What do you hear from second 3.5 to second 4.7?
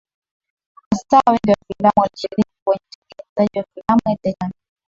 wa filamu ya titanic